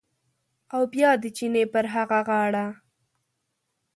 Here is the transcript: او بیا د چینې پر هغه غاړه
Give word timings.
او 0.75 0.81
بیا 0.93 1.09
د 1.19 1.25
چینې 1.37 1.63
پر 1.73 1.85
هغه 1.93 2.19
غاړه 2.27 2.65